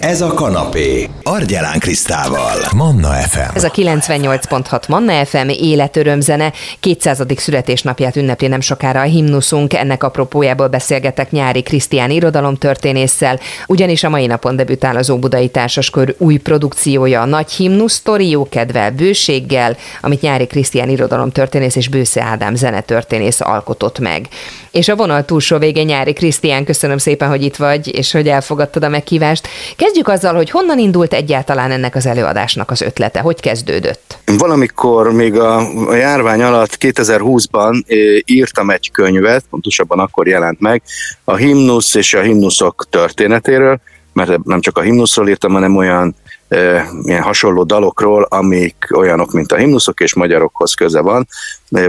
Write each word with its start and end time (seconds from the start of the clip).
Ez 0.00 0.20
a 0.20 0.34
kanapé. 0.34 1.08
Argyelán 1.22 1.78
Krisztával. 1.78 2.56
Manna 2.74 3.08
FM. 3.08 3.54
Ez 3.54 3.64
a 3.64 3.70
98.6 3.70 4.88
Manna 4.88 5.24
FM 5.24 5.48
életörömzene 5.48 6.52
200. 6.80 7.22
születésnapját 7.36 8.16
ünnepli 8.16 8.46
nem 8.46 8.60
sokára 8.60 9.00
a 9.00 9.04
himnuszunk. 9.04 9.74
Ennek 9.74 10.02
apropójából 10.02 10.68
beszélgetek 10.68 11.30
nyári 11.30 11.62
Krisztián 11.62 12.10
irodalomtörténésszel, 12.10 13.40
ugyanis 13.66 14.04
a 14.04 14.08
mai 14.08 14.26
napon 14.26 14.56
debütál 14.56 14.96
az 14.96 15.10
Óbudai 15.10 15.48
Társaskör 15.48 16.14
új 16.18 16.36
produkciója, 16.36 17.20
a 17.20 17.26
Nagy 17.26 17.50
Himnusz, 17.50 17.92
sztori 17.92 18.28
jókedvel, 18.28 18.90
bőséggel, 18.90 19.76
amit 20.00 20.20
nyári 20.20 20.46
Krisztián 20.46 20.88
irodalomtörténész 20.88 21.76
és 21.76 21.88
Bősze 21.88 22.22
Ádám 22.22 22.54
zenetörténész 22.54 23.40
alkotott 23.40 23.98
meg. 23.98 24.28
És 24.70 24.88
a 24.88 24.96
vonal 24.96 25.24
túlsó 25.24 25.58
vége 25.58 25.82
nyári 25.82 26.12
Krisztián, 26.12 26.64
köszönöm 26.64 26.98
szépen, 26.98 27.28
hogy 27.28 27.42
itt 27.42 27.56
vagy, 27.56 27.94
és 27.96 28.12
hogy 28.12 28.28
elfogadtad 28.28 28.84
a 28.84 28.88
meghívást. 28.88 29.48
Kezdjük 29.76 29.89
azzal, 30.08 30.34
hogy 30.34 30.50
honnan 30.50 30.78
indult 30.78 31.12
egyáltalán 31.12 31.70
ennek 31.70 31.94
az 31.94 32.06
előadásnak 32.06 32.70
az 32.70 32.80
ötlete, 32.80 33.20
hogy 33.20 33.40
kezdődött? 33.40 34.18
Valamikor 34.38 35.12
még 35.12 35.38
a, 35.38 35.56
a 35.88 35.94
járvány 35.94 36.42
alatt 36.42 36.76
2020-ban 36.80 37.84
írtam 38.24 38.70
egy 38.70 38.90
könyvet, 38.90 39.44
pontosabban 39.50 39.98
akkor 39.98 40.28
jelent 40.28 40.60
meg, 40.60 40.82
a 41.24 41.36
himnusz 41.36 41.94
és 41.94 42.14
a 42.14 42.20
himnuszok 42.20 42.86
történetéről, 42.90 43.80
mert 44.12 44.44
nem 44.44 44.60
csak 44.60 44.78
a 44.78 44.80
himnuszról 44.80 45.28
írtam, 45.28 45.52
hanem 45.52 45.76
olyan 45.76 46.14
e, 46.48 46.86
ilyen 47.02 47.22
hasonló 47.22 47.62
dalokról, 47.62 48.26
amik 48.30 48.88
olyanok, 48.94 49.32
mint 49.32 49.52
a 49.52 49.56
himnuszok 49.56 50.00
és 50.00 50.14
magyarokhoz 50.14 50.74
köze 50.74 51.00
van, 51.00 51.28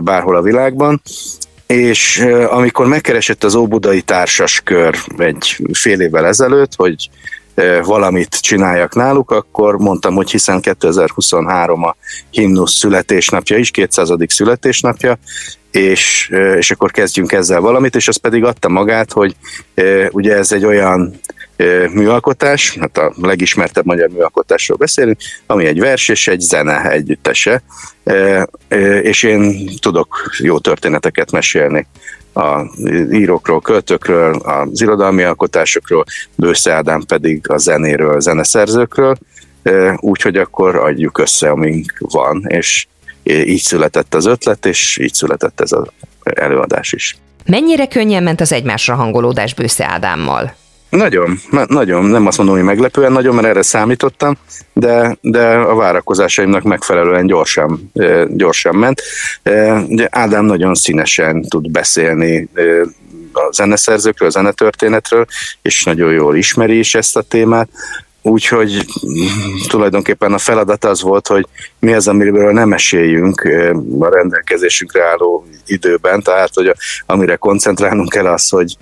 bárhol 0.01 0.35
a 0.35 0.41
világban, 0.41 1.01
és 1.67 2.25
amikor 2.49 2.87
megkeresett 2.87 3.43
az 3.43 3.55
Óbudai 3.55 4.01
Társaskör 4.01 4.95
egy 5.17 5.61
fél 5.73 6.01
évvel 6.01 6.25
ezelőtt, 6.25 6.75
hogy 6.75 7.09
valamit 7.83 8.41
csináljak 8.41 8.95
náluk, 8.95 9.31
akkor 9.31 9.77
mondtam, 9.77 10.15
hogy 10.15 10.31
hiszen 10.31 10.61
2023 10.61 11.83
a 11.83 11.95
himnusz 12.29 12.77
születésnapja 12.77 13.57
is, 13.57 13.71
200. 13.71 14.09
születésnapja, 14.27 15.17
és, 15.71 16.31
és 16.57 16.71
akkor 16.71 16.91
kezdjünk 16.91 17.31
ezzel 17.31 17.59
valamit, 17.59 17.95
és 17.95 18.07
az 18.07 18.17
pedig 18.17 18.43
adta 18.43 18.69
magát, 18.69 19.11
hogy 19.11 19.35
ugye 20.09 20.35
ez 20.35 20.51
egy 20.51 20.65
olyan 20.65 21.19
műalkotás, 21.93 22.77
hát 22.79 22.97
a 22.97 23.13
legismertebb 23.21 23.85
magyar 23.85 24.09
műalkotásról 24.09 24.77
beszélünk, 24.77 25.17
ami 25.45 25.65
egy 25.65 25.79
vers 25.79 26.09
és 26.09 26.27
egy 26.27 26.39
zene 26.39 26.89
együttese, 26.89 27.63
és 29.01 29.23
én 29.23 29.69
tudok 29.79 30.29
jó 30.37 30.59
történeteket 30.59 31.31
mesélni 31.31 31.87
a 32.33 32.61
írókról, 33.11 33.61
költőkről, 33.61 34.35
az 34.35 34.81
irodalmi 34.81 35.23
alkotásokról, 35.23 36.03
Bősze 36.35 36.73
Ádám 36.73 37.01
pedig 37.05 37.49
a 37.49 37.57
zenéről, 37.57 38.15
a 38.15 38.19
zeneszerzőkről, 38.19 39.17
úgyhogy 39.97 40.37
akkor 40.37 40.75
adjuk 40.75 41.17
össze, 41.17 41.49
amink 41.49 41.97
van, 41.99 42.45
és 42.47 42.87
így 43.23 43.61
született 43.61 44.13
az 44.13 44.25
ötlet, 44.25 44.65
és 44.65 44.97
így 44.97 45.13
született 45.13 45.61
ez 45.61 45.71
az 45.71 45.87
előadás 46.23 46.93
is. 46.93 47.17
Mennyire 47.45 47.87
könnyen 47.87 48.23
ment 48.23 48.41
az 48.41 48.51
egymásra 48.51 48.95
hangolódás 48.95 49.53
Bősze 49.53 49.85
Ádámmal? 49.87 50.55
Nagyon, 50.91 51.39
nagyon, 51.67 52.05
nem 52.05 52.27
azt 52.27 52.37
mondom, 52.37 52.55
hogy 52.55 52.65
meglepően 52.65 53.11
nagyon, 53.11 53.35
mert 53.35 53.47
erre 53.47 53.61
számítottam, 53.61 54.37
de, 54.73 55.17
de 55.21 55.47
a 55.47 55.75
várakozásaimnak 55.75 56.63
megfelelően 56.63 57.25
gyorsan, 57.25 57.91
gyorsan 58.27 58.75
ment. 58.75 59.01
Ugye 59.87 60.07
Ádám 60.09 60.45
nagyon 60.45 60.73
színesen 60.73 61.41
tud 61.41 61.71
beszélni 61.71 62.49
a 63.33 63.51
zeneszerzőkről, 63.51 64.27
a 64.27 64.31
zenetörténetről, 64.31 65.25
és 65.61 65.83
nagyon 65.83 66.11
jól 66.11 66.35
ismeri 66.35 66.77
is 66.77 66.95
ezt 66.95 67.17
a 67.17 67.21
témát, 67.21 67.69
Úgyhogy 68.21 68.85
tulajdonképpen 69.67 70.33
a 70.33 70.37
feladat 70.37 70.85
az 70.85 71.01
volt, 71.01 71.27
hogy 71.27 71.47
mi 71.79 71.93
az, 71.93 72.07
amiről 72.07 72.51
nem 72.51 72.73
esélyünk 72.73 73.41
a 73.99 74.09
rendelkezésünkre 74.09 75.03
álló 75.03 75.45
időben, 75.65 76.21
tehát 76.21 76.53
hogy 76.53 76.73
amire 77.05 77.35
koncentrálnunk 77.35 78.09
kell 78.09 78.27
az, 78.27 78.49
hogy 78.49 78.77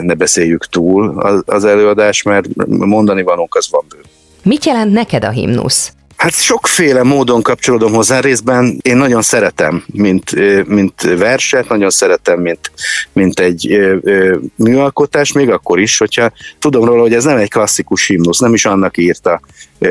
ne 0.00 0.14
beszéljük 0.14 0.66
túl 0.66 1.18
az 1.46 1.64
előadás, 1.64 2.22
mert 2.22 2.66
mondani 2.66 3.22
valónk 3.22 3.54
az 3.54 3.68
van 3.70 3.84
bő. 3.88 3.98
Mit 4.42 4.64
jelent 4.64 4.92
neked 4.92 5.24
a 5.24 5.30
himnusz? 5.30 5.92
Hát 6.22 6.34
sokféle 6.34 7.02
módon 7.02 7.42
kapcsolódom 7.42 7.92
hozzá, 7.92 8.20
részben 8.20 8.78
én 8.82 8.96
nagyon 8.96 9.22
szeretem, 9.22 9.84
mint, 9.86 10.30
mint 10.66 11.00
verset, 11.00 11.68
nagyon 11.68 11.90
szeretem, 11.90 12.40
mint, 12.40 12.70
mint 13.12 13.40
egy 13.40 13.78
műalkotás, 14.56 15.32
még 15.32 15.50
akkor 15.50 15.80
is, 15.80 15.98
hogyha 15.98 16.32
tudom 16.58 16.84
róla, 16.84 17.00
hogy 17.00 17.14
ez 17.14 17.24
nem 17.24 17.36
egy 17.36 17.50
klasszikus 17.50 18.06
himnusz, 18.06 18.38
nem 18.38 18.54
is 18.54 18.64
annak 18.64 18.98
írta 18.98 19.40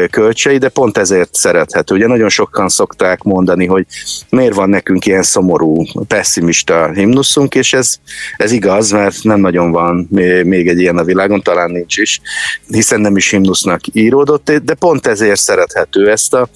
kölcsei, 0.09 0.57
de 0.57 0.69
pont 0.69 0.97
ezért 0.97 1.35
szerethető. 1.35 1.95
Ugye 1.95 2.07
nagyon 2.07 2.29
sokan 2.29 2.69
szokták 2.69 3.23
mondani, 3.23 3.65
hogy 3.65 3.85
miért 4.29 4.55
van 4.55 4.69
nekünk 4.69 5.05
ilyen 5.05 5.23
szomorú, 5.23 5.85
pessimista 6.07 6.91
himnuszunk, 6.91 7.55
és 7.55 7.73
ez, 7.73 7.95
ez 8.37 8.51
igaz, 8.51 8.91
mert 8.91 9.23
nem 9.23 9.39
nagyon 9.39 9.71
van 9.71 10.07
még 10.43 10.67
egy 10.67 10.79
ilyen 10.79 10.97
a 10.97 11.03
világon, 11.03 11.41
talán 11.41 11.71
nincs 11.71 11.97
is, 11.97 12.21
hiszen 12.67 13.01
nem 13.01 13.17
is 13.17 13.29
himnusznak 13.29 13.81
íródott, 13.93 14.51
de 14.51 14.73
pont 14.73 15.07
ezért 15.07 15.39
szerethető 15.39 16.09
ezt 16.21 16.33
a, 16.33 16.47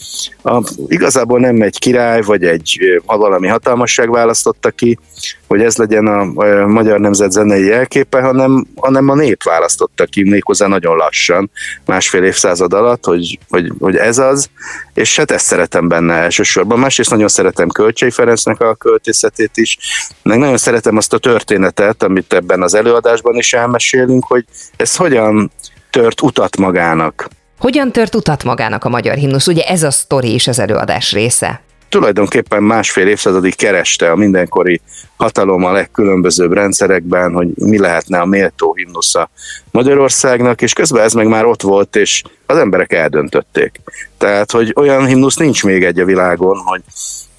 a 0.49 0.63
igazából 0.87 1.39
nem 1.39 1.61
egy 1.61 1.79
király, 1.79 2.21
vagy 2.21 2.43
egy 2.43 2.79
valami 3.05 3.47
hatalmasság 3.47 4.11
választotta 4.11 4.71
ki, 4.71 4.99
hogy 5.47 5.61
ez 5.61 5.75
legyen 5.75 6.07
a, 6.07 6.21
a 6.21 6.67
magyar 6.67 6.99
nemzet 6.99 7.31
zenei 7.31 7.65
jelképe, 7.65 8.21
hanem, 8.21 8.65
hanem 8.75 9.09
a 9.09 9.15
nép 9.15 9.43
választotta 9.43 10.05
ki 10.05 10.29
méghozzá 10.29 10.67
nagyon 10.67 10.95
lassan, 10.95 11.51
másfél 11.85 12.23
évszázad 12.23 12.73
alatt, 12.73 13.05
hogy, 13.05 13.39
hogy, 13.49 13.71
hogy 13.79 13.95
ez 13.95 14.17
az, 14.17 14.49
és 14.93 15.17
hát 15.17 15.31
ezt 15.31 15.45
szeretem 15.45 15.87
benne 15.87 16.13
elsősorban. 16.13 16.79
Másrészt 16.79 17.09
nagyon 17.09 17.27
szeretem 17.27 17.69
Kölcsei 17.69 18.11
Ferencnek 18.11 18.61
a 18.61 18.75
költészetét 18.75 19.57
is, 19.57 19.77
meg 20.23 20.37
nagyon 20.37 20.57
szeretem 20.57 20.97
azt 20.97 21.13
a 21.13 21.17
történetet, 21.17 22.03
amit 22.03 22.33
ebben 22.33 22.61
az 22.61 22.73
előadásban 22.73 23.35
is 23.35 23.53
elmesélünk, 23.53 24.25
hogy 24.25 24.45
ez 24.77 24.95
hogyan 24.95 25.51
tört 25.89 26.21
utat 26.21 26.57
magának. 26.57 27.27
Hogyan 27.59 27.91
tört 27.91 28.15
utat 28.15 28.43
magának 28.43 28.83
a 28.83 28.89
magyar 28.89 29.15
himnusz? 29.15 29.47
Ugye 29.47 29.63
ez 29.63 29.83
a 29.83 29.91
sztori 29.91 30.33
is 30.33 30.47
az 30.47 30.59
előadás 30.59 31.11
része 31.11 31.63
tulajdonképpen 31.95 32.63
másfél 32.63 33.07
évszázadig 33.07 33.55
kereste 33.55 34.11
a 34.11 34.15
mindenkori 34.15 34.81
hatalom 35.17 35.63
a 35.63 35.71
legkülönbözőbb 35.71 36.53
rendszerekben, 36.53 37.33
hogy 37.33 37.47
mi 37.55 37.79
lehetne 37.79 38.19
a 38.19 38.25
méltó 38.25 38.73
himnusza 38.73 39.29
Magyarországnak, 39.71 40.61
és 40.61 40.73
közben 40.73 41.03
ez 41.03 41.13
meg 41.13 41.27
már 41.27 41.45
ott 41.45 41.61
volt, 41.61 41.95
és 41.95 42.23
az 42.45 42.57
emberek 42.57 42.93
eldöntötték. 42.93 43.81
Tehát, 44.17 44.51
hogy 44.51 44.73
olyan 44.75 45.05
himnusz 45.05 45.35
nincs 45.35 45.63
még 45.63 45.83
egy 45.83 45.99
a 45.99 46.05
világon, 46.05 46.57
hogy 46.57 46.81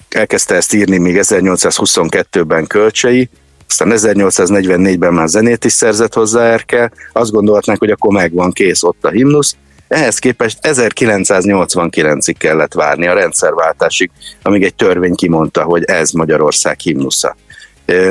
elkezdte 0.08 0.54
ezt 0.54 0.74
írni 0.74 0.98
még 0.98 1.18
1822-ben 1.20 2.66
kölcsei, 2.66 3.28
aztán 3.68 3.92
1844-ben 3.94 5.12
már 5.12 5.28
zenét 5.28 5.64
is 5.64 5.72
szerzett 5.72 6.14
hozzá 6.14 6.42
Erkel, 6.42 6.92
azt 7.12 7.30
gondolhatnánk, 7.30 7.78
hogy 7.78 7.90
akkor 7.90 8.12
megvan 8.12 8.52
kész 8.52 8.82
ott 8.82 9.04
a 9.04 9.10
himnusz, 9.10 9.56
ehhez 9.88 10.18
képest 10.18 10.58
1989-ig 10.62 12.34
kellett 12.38 12.72
várni 12.72 13.06
a 13.06 13.14
rendszerváltásig, 13.14 14.10
amíg 14.42 14.62
egy 14.62 14.74
törvény 14.74 15.14
kimondta, 15.14 15.62
hogy 15.62 15.84
ez 15.84 16.10
Magyarország 16.10 16.78
himnusza. 16.78 17.36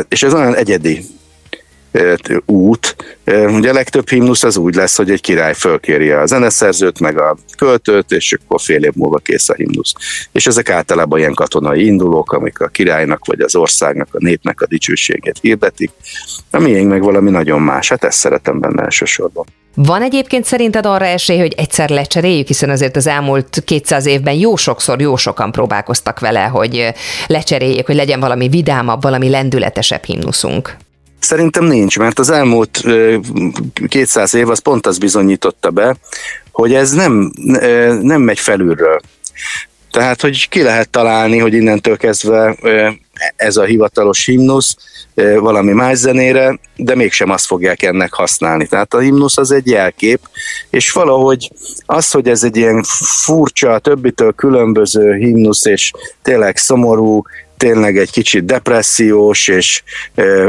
És 0.09 0.24
ez 0.24 0.34
olyan 0.34 0.56
egyedi 0.56 1.06
út. 2.46 2.96
Ugye 3.25 3.69
a 3.69 3.74
legtöbb 3.74 4.09
himnusz 4.09 4.44
az 4.44 4.58
úgy 4.58 4.75
lesz, 4.75 4.97
hogy 4.97 5.12
egy 5.12 5.22
király 5.22 5.53
fölkéri 5.53 6.12
a 6.12 6.25
zeneszerzőt, 6.25 7.00
meg 7.00 7.19
a 7.19 7.38
költőt, 7.58 8.12
és 8.12 8.34
akkor 8.34 8.62
fél 8.62 8.84
év 8.84 8.94
múlva 8.96 9.18
kész 9.18 9.50
a 9.50 9.53
himnusz. 9.53 9.94
És 10.31 10.47
ezek 10.47 10.69
általában 10.69 11.19
ilyen 11.19 11.34
katonai 11.34 11.85
indulók, 11.85 12.31
amik 12.31 12.59
a 12.59 12.68
királynak, 12.68 13.25
vagy 13.25 13.40
az 13.40 13.56
országnak, 13.56 14.08
a 14.12 14.18
népnek 14.19 14.62
a 14.62 14.68
dicsőségét 14.68 15.38
hirdetik. 15.41 15.91
A 16.52 16.59
miénk 16.59 16.90
meg 16.90 17.02
valami 17.02 17.30
nagyon 17.30 17.62
más, 17.62 17.90
hát 17.90 18.03
ezt 18.03 18.19
szeretem 18.19 18.59
benne 18.59 18.84
elsősorban. 18.84 19.46
Van 19.75 20.02
egyébként 20.02 20.46
szerinted 20.46 20.86
arra 20.86 21.06
esély, 21.06 21.40
hogy 21.40 21.53
egyszer 21.58 21.90
lecseréljük, 21.90 22.47
hiszen 22.47 22.70
azért 22.70 22.96
az 22.96 23.08
elmúlt 23.08 23.61
200 23.66 24.05
évben 24.05 24.34
jó 24.34 24.55
sokszor, 24.55 25.02
jó 25.02 25.16
sokan 25.16 25.52
próbálkoztak 25.52 26.20
vele, 26.20 26.44
hogy 26.44 26.94
lecseréljék, 27.28 27.85
hogy 27.85 27.96
legyen 27.96 28.20
valami 28.20 28.47
vidámabb, 28.47 29.02
valami 29.02 29.29
lendületesebb 29.29 30.03
himnuszunk. 30.03 30.78
Szerintem 31.20 31.64
nincs, 31.64 32.00
mert 32.00 32.20
az 32.20 32.29
elmúlt 32.29 32.84
200 33.88 34.34
év 34.34 34.50
az 34.50 34.59
pont 34.59 34.88
az 34.88 34.97
bizonyította 34.97 35.70
be, 35.70 35.96
hogy 36.52 36.73
ez 36.73 36.91
nem, 36.91 37.32
nem 38.02 38.22
megy 38.22 38.40
felülről. 38.40 39.00
Tehát, 39.91 40.22
hogy 40.22 40.50
ki 40.50 40.61
lehet 40.61 40.90
találni, 40.90 41.38
hogy 41.38 41.53
innentől 41.53 41.97
kezdve 41.97 42.55
ez 43.35 43.58
a 43.58 43.64
hivatalos 43.64 44.26
himnusz 44.26 44.76
valami 45.40 45.72
más 45.72 45.97
zenére, 45.97 46.59
de 46.76 46.96
mégsem 46.96 47.29
azt 47.29 47.46
fogják 47.46 47.84
ennek 47.84 48.14
használni. 48.14 48.67
Tehát 48.67 48.94
a 48.94 49.00
himnusz 49.00 49.38
az 49.38 49.52
egy 49.52 49.67
jelkép, 49.67 50.20
és 50.70 50.91
valahogy 50.91 51.52
az, 51.85 52.12
hogy 52.12 52.28
ez 52.28 52.44
egy 52.44 52.58
ilyen 52.58 52.84
furcsa, 53.23 53.79
többitől 53.79 54.34
különböző 54.34 55.16
himnusz, 55.16 55.66
és 55.66 55.91
tényleg 56.22 56.58
szomorú, 56.58 57.22
tényleg 57.58 57.97
egy 57.97 58.12
kicsit 58.12 58.46
depressziós, 58.46 59.47
és 59.47 59.84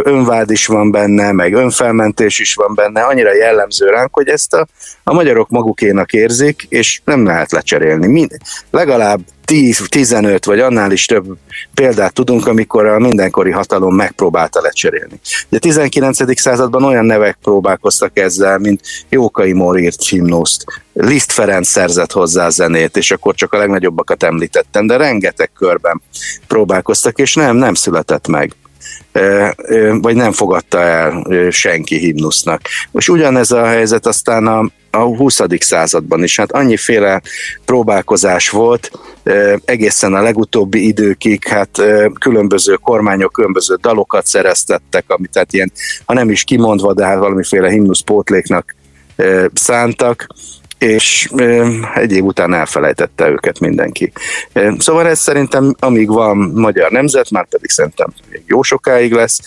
önvád 0.03 0.51
is 0.51 0.67
van 0.67 0.91
benne, 0.91 1.33
meg 1.33 1.55
önfelmentés 1.55 2.39
is 2.39 2.55
van 2.55 2.75
benne, 2.75 3.03
annyira 3.03 3.35
jellemző 3.35 3.87
ránk, 3.87 4.15
hogy 4.15 4.29
ezt 4.29 4.55
a, 4.55 4.67
a 5.05 5.13
magyarok 5.13 5.49
magukénak 5.49 6.13
érzik, 6.13 6.67
és 6.69 7.01
nem 7.05 7.25
lehet 7.25 7.53
lecserélni. 7.53 8.07
Mind, 8.07 8.37
legalább 8.71 9.21
10-15 9.47 10.41
vagy 10.45 10.61
annál 10.61 10.93
is 10.93 11.07
több 11.07 11.37
példát 11.75 12.13
tudunk, 12.13 12.47
amikor 12.47 12.87
a 12.87 12.99
mindenkori 12.99 13.51
hatalom 13.51 13.95
megpróbálta 13.95 14.61
lecserélni. 14.61 15.21
De 15.49 15.57
a 15.57 15.61
19. 15.61 16.41
században 16.41 16.85
olyan 16.85 17.05
nevek 17.05 17.39
próbálkoztak 17.43 18.19
ezzel, 18.19 18.59
mint 18.59 18.81
Jókai 19.09 19.53
Mór 19.53 19.79
írt 19.79 20.09
himnuszt, 20.09 20.65
Liszt 20.93 21.33
Ferenc 21.33 21.69
szerzett 21.69 22.13
hozzá 22.13 22.49
zenét, 22.49 22.97
és 22.97 23.11
akkor 23.11 23.35
csak 23.35 23.53
a 23.53 23.59
legnagyobbakat 23.59 24.23
említettem, 24.23 24.87
de 24.87 24.97
rengeteg 24.97 25.51
körben 25.53 26.03
próbálkoztak, 26.47 27.19
és 27.19 27.35
nem, 27.35 27.57
nem 27.57 27.75
született 27.75 28.29
meg 28.29 28.53
vagy 30.01 30.15
nem 30.15 30.33
fogadta 30.33 30.81
el 30.81 31.27
senki 31.51 31.99
himnusznak. 31.99 32.61
Most 32.91 33.09
ugyanez 33.09 33.51
a 33.51 33.65
helyzet 33.65 34.07
aztán 34.07 34.47
a, 34.47 34.71
a 34.91 34.99
20. 34.99 35.41
században 35.59 36.23
is. 36.23 36.37
Hát 36.37 36.53
annyiféle 36.53 37.23
próbálkozás 37.65 38.49
volt, 38.49 38.91
egészen 39.65 40.15
a 40.15 40.23
legutóbbi 40.23 40.87
időkig, 40.87 41.47
hát 41.49 41.83
különböző 42.19 42.75
kormányok 42.75 43.33
különböző 43.33 43.75
dalokat 43.81 44.27
szereztettek, 44.27 45.05
amit 45.07 45.31
tehát 45.31 45.53
ilyen, 45.53 45.73
ha 46.05 46.15
nem 46.15 46.31
is 46.31 46.45
kimondva, 46.45 46.95
de 46.95 47.05
hát 47.05 47.19
valamiféle 47.19 47.71
himnusz 47.71 48.01
pótléknak 48.01 48.75
szántak 49.55 50.27
és 50.79 51.29
egy 51.95 52.13
év 52.13 52.25
után 52.25 52.55
elfelejtette 52.55 53.29
őket 53.29 53.61
mindenki. 53.61 54.13
Szóval 54.79 55.07
ez 55.07 55.19
szerintem, 55.19 55.75
amíg 55.79 56.09
van 56.09 56.37
magyar 56.37 56.91
nemzet, 56.91 57.31
már 57.31 57.47
pedig 57.49 57.71
szerintem 57.71 58.13
jó 58.47 58.63
sokáig 58.63 59.13
lesz, 59.13 59.41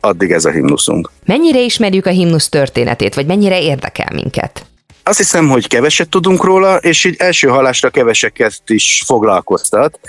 addig 0.00 0.30
ez 0.30 0.44
a 0.44 0.50
himnuszunk. 0.50 1.10
Mennyire 1.24 1.60
ismerjük 1.60 2.06
a 2.06 2.10
himnusz 2.10 2.48
történetét, 2.48 3.14
vagy 3.14 3.26
mennyire 3.26 3.62
érdekel 3.62 4.08
minket? 4.14 4.64
Azt 5.02 5.18
hiszem, 5.18 5.48
hogy 5.48 5.68
keveset 5.68 6.08
tudunk 6.08 6.44
róla, 6.44 6.76
és 6.76 7.04
így 7.04 7.16
első 7.18 7.48
halásra 7.48 7.90
keveseket 7.90 8.62
is 8.66 9.02
foglalkoztat, 9.06 10.00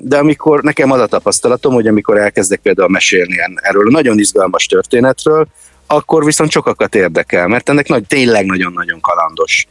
de 0.00 0.16
amikor 0.16 0.62
nekem 0.62 0.90
az 0.90 1.00
a 1.00 1.06
tapasztalatom, 1.06 1.74
hogy 1.74 1.86
amikor 1.86 2.18
elkezdek 2.18 2.60
például 2.60 2.88
mesélni 2.88 3.36
erről 3.54 3.86
a 3.86 3.90
nagyon 3.90 4.18
izgalmas 4.18 4.66
történetről, 4.66 5.46
akkor 5.86 6.24
viszont 6.24 6.50
sokakat 6.50 6.94
érdekel, 6.94 7.48
mert 7.48 7.68
ennek 7.68 7.88
nagy, 7.88 8.04
tényleg 8.06 8.46
nagyon-nagyon 8.46 9.00
kalandos 9.00 9.66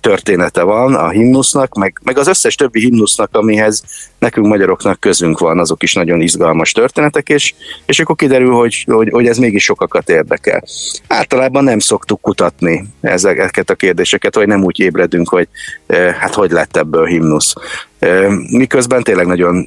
története 0.00 0.62
van 0.62 0.94
a 0.94 1.08
himnusznak, 1.08 1.74
meg, 1.74 2.00
meg 2.02 2.18
az 2.18 2.26
összes 2.26 2.54
többi 2.54 2.80
himnusznak, 2.80 3.28
amihez 3.32 3.82
nekünk 4.18 4.46
magyaroknak 4.46 5.00
közünk 5.00 5.38
van, 5.38 5.58
azok 5.58 5.82
is 5.82 5.94
nagyon 5.94 6.20
izgalmas 6.20 6.72
történetek, 6.72 7.28
és, 7.28 7.54
és 7.86 8.00
akkor 8.00 8.16
kiderül, 8.16 8.52
hogy, 8.52 8.84
hogy, 8.86 9.08
hogy 9.10 9.26
ez 9.26 9.38
mégis 9.38 9.64
sokakat 9.64 10.08
érdekel. 10.08 10.64
Általában 11.08 11.64
nem 11.64 11.78
szoktuk 11.78 12.20
kutatni 12.20 12.86
ezeket 13.00 13.70
a 13.70 13.74
kérdéseket, 13.74 14.34
vagy 14.34 14.46
nem 14.46 14.64
úgy 14.64 14.80
ébredünk, 14.80 15.28
hogy 15.28 15.48
hát 16.18 16.34
hogy 16.34 16.50
lett 16.50 16.76
ebből 16.76 17.06
himnusz. 17.06 17.52
Miközben 18.50 19.02
tényleg 19.02 19.26
nagyon, 19.26 19.64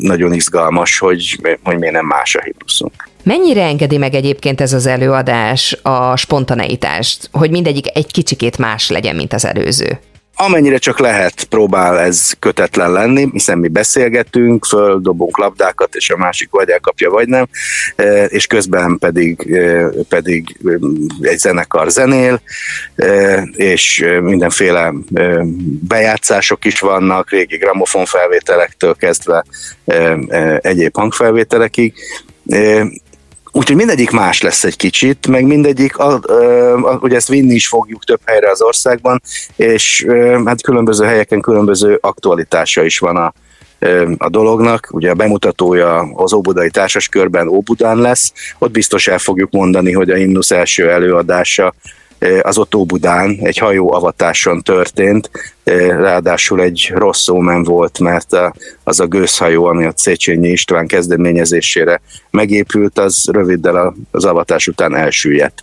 nagyon 0.00 0.32
izgalmas, 0.32 0.98
hogy, 0.98 1.40
hogy 1.62 1.78
miért 1.78 1.94
nem 1.94 2.06
más 2.06 2.34
a 2.34 2.42
himnuszunk. 2.42 3.09
Mennyire 3.22 3.62
engedi 3.62 3.96
meg 3.96 4.14
egyébként 4.14 4.60
ez 4.60 4.72
az 4.72 4.86
előadás 4.86 5.78
a 5.82 6.16
spontaneitást, 6.16 7.28
hogy 7.32 7.50
mindegyik 7.50 7.96
egy 7.96 8.12
kicsikét 8.12 8.58
más 8.58 8.88
legyen, 8.88 9.16
mint 9.16 9.32
az 9.32 9.44
előző? 9.44 9.98
Amennyire 10.34 10.78
csak 10.78 10.98
lehet, 10.98 11.44
próbál 11.44 11.98
ez 11.98 12.32
kötetlen 12.38 12.92
lenni, 12.92 13.28
hiszen 13.32 13.58
mi 13.58 13.68
beszélgetünk, 13.68 14.64
földobunk 14.64 15.38
labdákat, 15.38 15.94
és 15.94 16.10
a 16.10 16.16
másik 16.16 16.50
vagy 16.50 16.68
elkapja, 16.68 17.10
vagy 17.10 17.28
nem, 17.28 17.46
e, 17.96 18.24
és 18.24 18.46
közben 18.46 18.98
pedig, 18.98 19.52
e, 19.52 19.88
pedig 20.08 20.56
e, 20.64 20.70
egy 21.20 21.38
zenekar 21.38 21.90
zenél, 21.90 22.40
és 23.52 24.04
mindenféle 24.20 24.92
bejátszások 25.88 26.64
is 26.64 26.80
vannak, 26.80 27.30
régi 27.30 27.56
gramofon 27.56 28.04
felvételektől 28.04 28.94
kezdve 28.94 29.44
egyéb 30.60 30.96
hangfelvételekig, 30.96 31.94
Úgyhogy 33.52 33.76
mindegyik 33.76 34.10
más 34.10 34.42
lesz 34.42 34.64
egy 34.64 34.76
kicsit, 34.76 35.26
meg 35.26 35.44
mindegyik, 35.44 35.96
a, 35.96 36.12
a, 36.82 36.98
ugye 37.00 37.16
ezt 37.16 37.28
vinni 37.28 37.54
is 37.54 37.68
fogjuk 37.68 38.04
több 38.04 38.20
helyre 38.24 38.50
az 38.50 38.62
országban, 38.62 39.22
és 39.56 40.06
hát 40.44 40.62
különböző 40.62 41.04
helyeken 41.04 41.40
különböző 41.40 41.98
aktualitása 42.00 42.84
is 42.84 42.98
van 42.98 43.16
a, 43.16 43.32
a 44.18 44.28
dolognak. 44.28 44.88
Ugye 44.90 45.10
a 45.10 45.14
bemutatója 45.14 45.98
az 45.98 46.32
Óbudai 46.32 46.70
Társaskörben 46.70 47.48
Óbudán 47.48 47.98
lesz, 47.98 48.32
ott 48.58 48.70
biztos 48.70 49.08
el 49.08 49.18
fogjuk 49.18 49.50
mondani, 49.50 49.92
hogy 49.92 50.10
a 50.10 50.16
himnusz 50.16 50.50
első 50.50 50.90
előadása 50.90 51.74
az 52.42 52.58
ott 52.58 52.74
Óbudán 52.74 53.38
egy 53.42 53.58
hajó 53.58 53.92
avatáson 53.92 54.62
történt, 54.62 55.30
ráadásul 55.88 56.60
egy 56.62 56.92
rossz 56.94 57.28
ómen 57.28 57.62
volt, 57.62 57.98
mert 57.98 58.36
az 58.84 59.00
a 59.00 59.06
gőzhajó, 59.06 59.64
ami 59.64 59.84
a 59.84 59.92
Széchenyi 59.96 60.48
István 60.48 60.86
kezdeményezésére 60.86 62.00
megépült, 62.30 62.98
az 62.98 63.28
röviddel 63.32 63.94
az 64.10 64.24
avatás 64.24 64.66
után 64.66 64.96
elsüllyedt. 64.96 65.62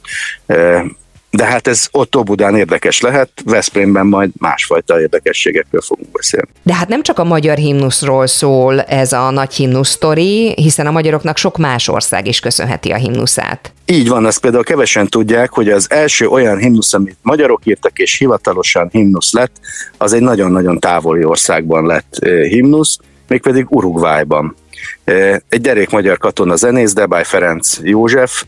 De 1.29 1.45
hát 1.45 1.67
ez 1.67 1.87
ott 1.91 2.23
Budán 2.23 2.55
érdekes 2.55 3.01
lehet, 3.01 3.29
Veszprémben 3.45 4.05
majd 4.05 4.29
másfajta 4.37 5.01
érdekességekről 5.01 5.81
fogunk 5.81 6.11
beszélni. 6.11 6.47
De 6.63 6.73
hát 6.73 6.87
nem 6.87 7.03
csak 7.03 7.19
a 7.19 7.23
magyar 7.23 7.57
himnuszról 7.57 8.27
szól 8.27 8.81
ez 8.81 9.13
a 9.13 9.29
nagy 9.29 9.53
himnusz 9.53 9.89
sztori, 9.89 10.53
hiszen 10.55 10.87
a 10.87 10.91
magyaroknak 10.91 11.37
sok 11.37 11.57
más 11.57 11.87
ország 11.87 12.27
is 12.27 12.39
köszönheti 12.39 12.91
a 12.91 12.95
himnuszát. 12.95 13.73
Így 13.85 14.09
van, 14.09 14.25
azt 14.25 14.39
például 14.39 14.63
kevesen 14.63 15.07
tudják, 15.07 15.51
hogy 15.51 15.69
az 15.69 15.91
első 15.91 16.27
olyan 16.27 16.57
himnusz, 16.57 16.93
amit 16.93 17.17
magyarok 17.21 17.61
írtak 17.63 17.97
és 17.99 18.17
hivatalosan 18.17 18.89
himnusz 18.91 19.33
lett, 19.33 19.55
az 19.97 20.13
egy 20.13 20.21
nagyon-nagyon 20.21 20.79
távoli 20.79 21.23
országban 21.23 21.85
lett 21.85 22.25
himnusz, 22.25 22.97
mégpedig 23.27 23.65
Uruguayban. 23.69 24.55
Egy 25.49 25.61
derék 25.61 25.89
magyar 25.89 26.17
katona 26.17 26.55
zenész, 26.55 26.93
Debály 26.93 27.23
Ferenc 27.23 27.77
József, 27.81 28.43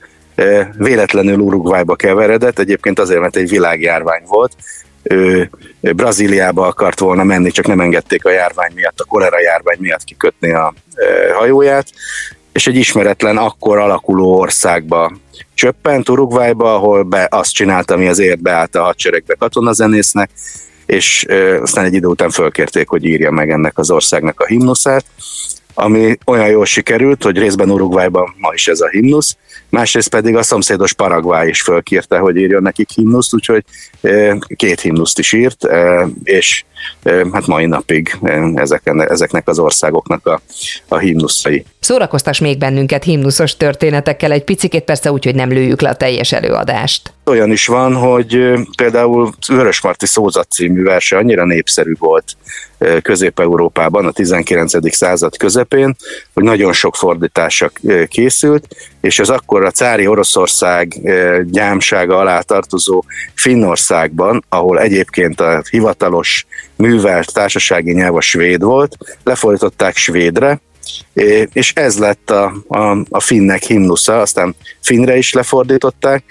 véletlenül 0.77 1.39
Uruguayba 1.39 1.95
keveredett, 1.95 2.59
egyébként 2.59 2.99
azért, 2.99 3.21
mert 3.21 3.35
egy 3.35 3.49
világjárvány 3.49 4.23
volt, 4.27 4.51
ő 5.03 5.49
Brazíliába 5.81 6.67
akart 6.67 6.99
volna 6.99 7.23
menni, 7.23 7.51
csak 7.51 7.67
nem 7.67 7.79
engedték 7.79 8.25
a 8.25 8.31
járvány 8.31 8.71
miatt, 8.75 8.99
a 8.99 9.05
kolera 9.05 9.39
járvány 9.41 9.77
miatt 9.79 10.03
kikötni 10.03 10.53
a 10.53 10.73
hajóját, 11.33 11.87
és 12.51 12.67
egy 12.67 12.75
ismeretlen, 12.75 13.37
akkor 13.37 13.77
alakuló 13.77 14.39
országba 14.39 15.11
csöppent, 15.53 16.09
Uruguayba, 16.09 16.75
ahol 16.75 17.03
be 17.03 17.27
azt 17.31 17.53
csinálta, 17.53 17.93
ami 17.93 18.07
az 18.07 18.19
ért 18.19 18.41
beállt 18.41 18.75
a 18.75 18.83
hadseregbe 18.83 19.35
katonazenésznek, 19.39 20.29
és 20.85 21.25
aztán 21.61 21.85
egy 21.85 21.93
idő 21.93 22.07
után 22.07 22.29
fölkérték, 22.29 22.87
hogy 22.87 23.05
írja 23.05 23.31
meg 23.31 23.49
ennek 23.49 23.77
az 23.77 23.91
országnak 23.91 24.39
a 24.39 24.45
himnuszát, 24.45 25.05
ami 25.79 26.17
olyan 26.25 26.47
jól 26.47 26.65
sikerült, 26.65 27.23
hogy 27.23 27.37
részben 27.37 27.71
Uruguayban 27.71 28.35
ma 28.37 28.53
is 28.53 28.67
ez 28.67 28.79
a 28.79 28.89
himnusz, 28.89 29.37
másrészt 29.69 30.09
pedig 30.09 30.35
a 30.35 30.43
szomszédos 30.43 30.93
Paraguay 30.93 31.49
is 31.49 31.61
fölkérte, 31.61 32.17
hogy 32.17 32.35
írjon 32.35 32.61
nekik 32.61 32.89
himnuszt, 32.89 33.33
úgyhogy 33.33 33.63
két 34.55 34.79
himnuszt 34.79 35.19
is 35.19 35.33
írt, 35.33 35.67
és 36.23 36.63
hát 37.31 37.47
mai 37.47 37.65
napig 37.65 38.17
ezeken, 38.55 39.09
ezeknek 39.09 39.47
az 39.47 39.59
országoknak 39.59 40.27
a, 40.27 40.41
a 40.87 40.97
himnuszai. 40.97 41.65
Szórakoztas 41.79 42.39
még 42.39 42.57
bennünket 42.57 43.03
himnuszos 43.03 43.57
történetekkel, 43.57 44.31
egy 44.31 44.43
picit 44.43 44.79
persze 44.79 45.11
úgy, 45.11 45.25
hogy 45.25 45.35
nem 45.35 45.49
lőjük 45.49 45.81
le 45.81 45.89
a 45.89 45.95
teljes 45.95 46.31
előadást. 46.31 47.13
Olyan 47.25 47.51
is 47.51 47.67
van, 47.67 47.95
hogy 47.95 48.53
például 48.77 49.33
Vörösmarty 49.47 50.05
Szózat 50.05 50.51
című 50.51 50.83
verse 50.83 51.17
annyira 51.17 51.45
népszerű 51.45 51.93
volt 51.99 52.35
Közép-Európában 53.01 54.05
a 54.05 54.11
19. 54.11 54.95
század 54.95 55.37
közepén, 55.37 55.95
hogy 56.33 56.43
nagyon 56.43 56.73
sok 56.73 56.95
fordítása 56.95 57.71
készült, 58.07 58.67
és 59.01 59.19
az 59.19 59.29
akkor 59.29 59.65
a 59.65 59.71
cári 59.71 60.07
Oroszország 60.07 60.99
gyámsága 61.43 62.17
alá 62.17 62.41
tartozó 62.41 63.03
Finnországban, 63.33 64.43
ahol 64.49 64.79
egyébként 64.79 65.39
a 65.39 65.63
hivatalos 65.69 66.45
művelt 66.75 67.33
társasági 67.33 67.91
nyelv 67.91 68.15
a 68.15 68.21
svéd 68.21 68.63
volt, 68.63 68.97
lefordították 69.23 69.97
svédre, 69.97 70.59
és 71.53 71.73
ez 71.75 71.97
lett 71.97 72.29
a, 72.29 72.53
a, 72.67 72.97
a 73.09 73.19
finnek 73.19 73.63
himnusza, 73.63 74.21
aztán 74.21 74.55
finre 74.81 75.17
is 75.17 75.33
lefordították. 75.33 76.23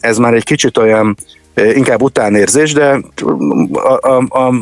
Ez 0.00 0.18
már 0.18 0.34
egy 0.34 0.44
kicsit 0.44 0.76
olyan, 0.76 1.16
inkább 1.54 2.02
utánérzés, 2.02 2.72
de 2.72 3.00
a, 3.72 4.08
a, 4.08 4.16
a 4.28 4.52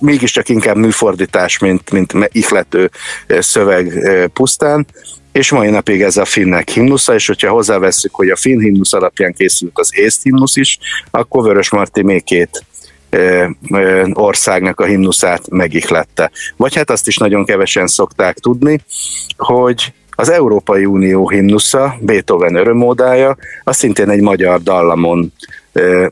mégiscsak 0.00 0.48
inkább 0.48 0.76
műfordítás, 0.76 1.58
mint, 1.58 1.90
mint 1.90 2.14
ihlető 2.32 2.90
szöveg 3.26 4.10
pusztán, 4.32 4.86
és 5.32 5.50
mai 5.50 5.70
napig 5.70 6.02
ez 6.02 6.16
a 6.16 6.24
finnek 6.24 6.68
himnusza, 6.68 7.14
és 7.14 7.26
hogyha 7.26 7.50
hozzáveszünk, 7.50 8.14
hogy 8.14 8.28
a 8.28 8.36
finn 8.36 8.60
himnusz 8.60 8.92
alapján 8.92 9.32
készült 9.32 9.78
az 9.78 9.90
észt 9.94 10.22
himnusz 10.22 10.56
is, 10.56 10.78
akkor 11.10 11.42
Vörös 11.42 11.70
Marti 11.70 12.02
még 12.02 12.24
két 12.24 12.64
országnak 14.12 14.80
a 14.80 14.84
himnuszát 14.84 15.50
megihlette. 15.50 16.30
Vagy 16.56 16.74
hát 16.74 16.90
azt 16.90 17.06
is 17.06 17.16
nagyon 17.16 17.44
kevesen 17.44 17.86
szokták 17.86 18.38
tudni, 18.38 18.80
hogy 19.36 19.92
az 20.10 20.28
Európai 20.28 20.84
Unió 20.84 21.28
himnusza, 21.28 21.96
Beethoven 22.00 22.54
örömódája, 22.54 23.36
az 23.64 23.76
szintén 23.76 24.10
egy 24.10 24.20
magyar 24.20 24.62
dallamon 24.62 25.32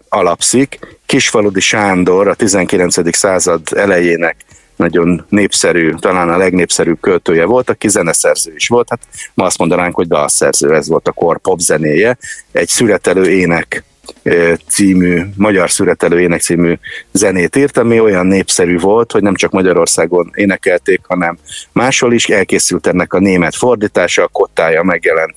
alapszik. 0.09 0.98
Kisfaludi 1.09 1.61
Sándor 1.61 2.29
a 2.29 2.35
19. 2.35 3.17
század 3.17 3.61
elejének 3.75 4.37
nagyon 4.77 5.27
népszerű, 5.29 5.95
talán 5.95 6.29
a 6.29 6.37
legnépszerűbb 6.37 7.00
költője 7.00 7.45
volt, 7.45 7.71
aki 7.71 7.88
zeneszerző 7.88 8.53
is 8.55 8.69
volt. 8.69 8.88
Hát 8.91 9.00
ma 9.35 9.45
azt 9.45 9.59
mondanánk, 9.59 9.95
hogy 9.95 10.09
dalszerző, 10.09 10.75
ez 10.75 10.88
volt 10.88 11.09
a 11.09 11.12
kor 11.12 11.38
pop 11.38 11.59
zenéje. 11.59 12.19
Egy 12.53 12.69
születelő 12.69 13.31
ének 13.31 13.85
című, 14.69 15.23
magyar 15.37 15.71
születelő 15.71 16.21
ének 16.21 16.41
című 16.41 16.75
zenét 17.12 17.57
írt, 17.57 17.77
ami 17.77 18.00
olyan 18.00 18.27
népszerű 18.27 18.79
volt, 18.79 19.12
hogy 19.12 19.23
nem 19.23 19.35
csak 19.35 19.50
Magyarországon 19.50 20.31
énekelték, 20.35 21.00
hanem 21.03 21.38
máshol 21.73 22.12
is. 22.12 22.29
Elkészült 22.29 22.87
ennek 22.87 23.12
a 23.12 23.19
német 23.19 23.57
fordítása, 23.57 24.23
a 24.23 24.29
kottája 24.29 24.83
megjelent 24.83 25.35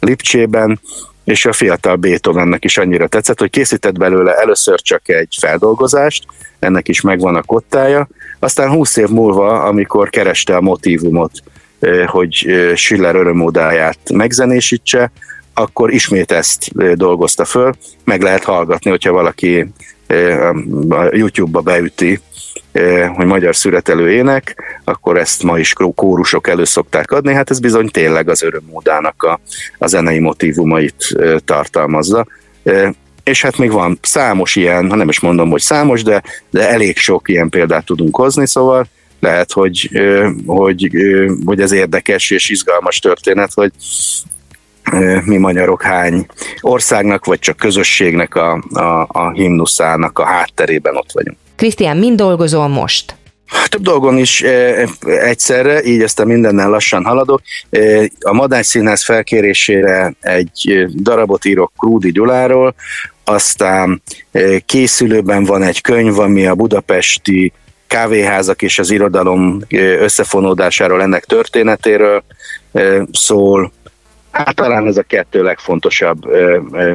Lipcsében, 0.00 0.80
és 1.28 1.44
a 1.44 1.52
fiatal 1.52 1.96
Beethovennek 1.96 2.64
is 2.64 2.78
annyira 2.78 3.06
tetszett, 3.06 3.38
hogy 3.38 3.50
készített 3.50 3.98
belőle 3.98 4.34
először 4.34 4.80
csak 4.80 5.08
egy 5.08 5.36
feldolgozást, 5.40 6.24
ennek 6.58 6.88
is 6.88 7.00
megvan 7.00 7.34
a 7.34 7.42
kottája, 7.42 8.08
aztán 8.38 8.70
20 8.70 8.96
év 8.96 9.08
múlva, 9.08 9.62
amikor 9.62 10.10
kereste 10.10 10.56
a 10.56 10.60
motívumot, 10.60 11.30
hogy 12.06 12.46
Schiller 12.74 13.14
örömódáját 13.14 13.98
megzenésítse, 14.12 15.10
akkor 15.54 15.92
ismét 15.92 16.32
ezt 16.32 16.94
dolgozta 16.96 17.44
föl, 17.44 17.74
meg 18.04 18.22
lehet 18.22 18.44
hallgatni, 18.44 18.90
hogyha 18.90 19.12
valaki 19.12 19.66
a 20.88 21.08
YouTube-ba 21.10 21.60
beüti, 21.60 22.20
hogy 23.16 23.26
magyar 23.26 23.56
születelő 23.56 24.10
ének, 24.10 24.67
akkor 24.88 25.18
ezt 25.18 25.42
ma 25.42 25.58
is 25.58 25.72
kórusok 25.94 26.48
elő 26.48 26.64
szokták 26.64 27.10
adni, 27.10 27.32
hát 27.32 27.50
ez 27.50 27.60
bizony 27.60 27.88
tényleg 27.88 28.28
az 28.28 28.42
örömmódának 28.42 29.22
a, 29.22 29.40
a 29.78 29.86
zenei 29.86 30.18
motivumait 30.18 31.16
tartalmazza. 31.44 32.26
És 33.22 33.42
hát 33.42 33.58
még 33.58 33.70
van 33.70 33.98
számos 34.02 34.56
ilyen, 34.56 34.90
ha 34.90 34.96
nem 34.96 35.08
is 35.08 35.20
mondom, 35.20 35.50
hogy 35.50 35.60
számos, 35.60 36.02
de, 36.02 36.22
de 36.50 36.68
elég 36.68 36.96
sok 36.96 37.28
ilyen 37.28 37.48
példát 37.48 37.84
tudunk 37.84 38.16
hozni, 38.16 38.46
szóval 38.46 38.86
lehet, 39.20 39.52
hogy, 39.52 39.90
hogy, 40.46 40.90
hogy 41.44 41.60
ez 41.60 41.72
érdekes 41.72 42.30
és 42.30 42.48
izgalmas 42.48 42.98
történet, 42.98 43.52
hogy 43.54 43.72
mi 45.24 45.36
magyarok 45.36 45.82
hány 45.82 46.26
országnak, 46.60 47.24
vagy 47.24 47.38
csak 47.38 47.56
közösségnek 47.56 48.34
a, 48.34 48.62
a, 48.70 49.06
a 49.08 49.30
himnuszának 49.32 50.18
a 50.18 50.24
hátterében 50.24 50.96
ott 50.96 51.12
vagyunk. 51.12 51.38
Krisztián, 51.56 51.96
mind 51.96 52.16
dolgozol 52.16 52.68
most? 52.68 53.16
Több 53.68 53.82
dolgon 53.82 54.18
is 54.18 54.42
e, 54.42 54.88
egyszerre, 55.04 55.82
így 55.82 56.02
aztán 56.02 56.26
mindennel 56.26 56.70
lassan 56.70 57.04
haladok. 57.04 57.40
E, 57.70 58.10
a 58.20 58.32
Madány 58.32 58.62
Színház 58.62 59.04
felkérésére 59.04 60.14
egy 60.20 60.86
darabot 60.94 61.44
írok 61.44 61.72
Krúdi 61.76 62.12
Gyuláról, 62.12 62.74
aztán 63.24 64.02
e, 64.32 64.58
készülőben 64.58 65.44
van 65.44 65.62
egy 65.62 65.80
könyv, 65.80 66.18
ami 66.18 66.46
a 66.46 66.54
budapesti 66.54 67.52
kávéházak 67.86 68.62
és 68.62 68.78
az 68.78 68.90
irodalom 68.90 69.60
összefonódásáról, 69.98 71.02
ennek 71.02 71.24
történetéről 71.24 72.24
szól. 73.12 73.72
Hát 74.44 74.60
ez 74.86 74.96
a 74.96 75.02
kettő 75.02 75.42
legfontosabb 75.42 76.18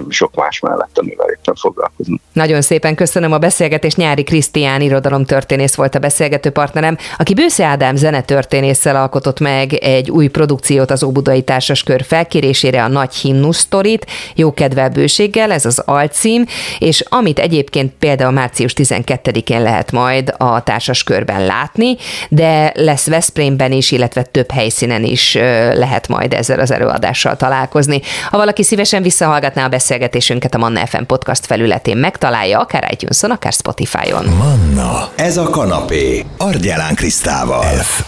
sok 0.09 0.35
más 0.35 0.59
mellett, 0.59 0.97
amivel 0.97 1.27
éppen 1.29 1.55
foglalkozunk. 1.55 2.21
Nagyon 2.33 2.61
szépen 2.61 2.95
köszönöm 2.95 3.31
a 3.31 3.37
beszélgetést. 3.37 3.97
Nyári 3.97 4.23
Krisztián 4.23 4.81
irodalomtörténész 4.81 5.75
volt 5.75 5.95
a 5.95 5.99
beszélgető 5.99 6.49
partnerem, 6.49 6.97
aki 7.17 7.33
Bősze 7.33 7.65
Ádám 7.65 7.95
zenetörténésszel 7.95 8.95
alkotott 8.95 9.39
meg 9.39 9.73
egy 9.73 10.11
új 10.11 10.27
produkciót 10.27 10.91
az 10.91 11.03
Óbudai 11.03 11.41
Társaskör 11.41 12.03
felkérésére 12.03 12.83
a 12.83 12.87
Nagy 12.87 13.15
Himnusz 13.15 13.57
sztorit, 13.57 14.05
jókedvel 14.35 14.89
bőséggel, 14.89 15.51
ez 15.51 15.65
az 15.65 15.79
alcím, 15.85 16.45
és 16.79 17.03
amit 17.09 17.39
egyébként 17.39 17.93
például 17.99 18.31
március 18.31 18.73
12-én 18.77 19.61
lehet 19.61 19.91
majd 19.91 20.35
a 20.37 20.63
társaskörben 20.63 21.45
látni, 21.45 21.95
de 22.29 22.71
lesz 22.75 23.07
Veszprémben 23.07 23.71
is, 23.71 23.91
illetve 23.91 24.23
több 24.23 24.51
helyszínen 24.51 25.03
is 25.03 25.33
lehet 25.73 26.07
majd 26.07 26.33
ezzel 26.33 26.59
az 26.59 26.71
előadással 26.71 27.32
adással 27.33 27.49
találkozni. 27.49 28.01
Ha 28.29 28.37
valaki 28.37 28.63
szívesen 28.63 29.01
visszahallgatná 29.01 29.65
a 29.65 29.69
beszélgetésünket 29.69 30.53
a 30.53 30.57
Manna 30.57 30.85
FM 30.85 31.03
podcast 31.03 31.45
felületén, 31.45 31.97
megtalálja 31.97 32.59
akár 32.59 32.89
itunes 32.91 33.23
akár 33.23 33.53
Spotify-on. 33.53 34.25
Manna, 34.25 35.09
ez 35.15 35.37
a 35.37 35.49
kanapé, 35.49 36.25
Argyelán 36.37 36.95
Krisztával. 36.95 37.63
F 37.63 38.03